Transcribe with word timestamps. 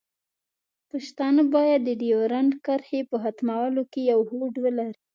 پښتانه 0.91 1.41
باید 1.55 1.79
د 1.85 1.89
ډیورنډ 2.01 2.51
کرښې 2.65 3.01
په 3.09 3.17
ختمولو 3.23 3.81
کې 3.91 4.01
یو 4.11 4.19
هوډ 4.29 4.53
ولري. 4.65 4.95